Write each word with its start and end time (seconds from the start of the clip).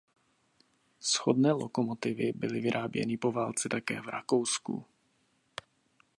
Shodné 1.01 1.51
lokomotivy 1.51 2.31
byly 2.35 2.59
vyráběny 2.59 3.17
po 3.17 3.31
válce 3.31 3.69
také 3.69 4.01
v 4.01 4.07
Rakousku. 4.07 4.85